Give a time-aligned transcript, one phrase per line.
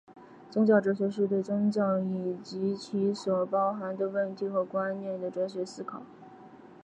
[0.49, 6.01] 宗教哲学是对宗教以及其所包含的问题和观念的哲学思考。